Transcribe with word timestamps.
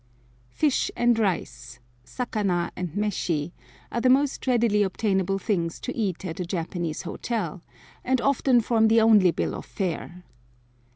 Fish 0.49 0.89
and 0.97 1.19
rice 1.19 1.77
(sakana 2.03 2.71
and 2.75 2.91
meshi) 2.95 3.51
are 3.91 4.01
the 4.01 4.09
most 4.09 4.47
readily 4.47 4.81
obtainable 4.81 5.37
things 5.37 5.79
to 5.79 5.95
eat 5.95 6.25
at 6.25 6.39
a 6.39 6.43
Japanese 6.43 7.03
hotel, 7.03 7.61
and 8.03 8.19
often 8.19 8.61
form 8.61 8.87
the 8.87 8.99
only 8.99 9.29
bill 9.29 9.53
of 9.53 9.63
fare. 9.67 10.23